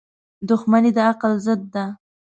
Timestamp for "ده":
1.73-1.85